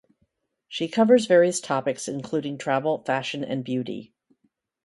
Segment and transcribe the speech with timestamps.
[0.67, 4.15] She covers various topics including travel, fashion, and beauty.